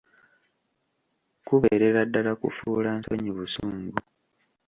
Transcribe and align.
Kubeerera 1.45 1.99
ddala 2.07 2.31
kufuula 2.41 2.89
nsonyi 2.99 3.31
busungu. 3.37 3.97